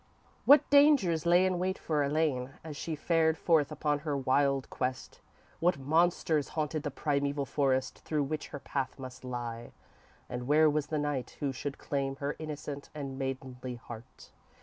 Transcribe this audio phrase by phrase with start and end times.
[0.51, 5.21] __What dangers lay in wait for Elaine as she fared forth upon her wild quest?
[5.59, 9.73] What monsters haunted the primeval forests through which her path must lie?
[10.27, 14.31] And where was the knight who should claim her innocent and maidenly heart?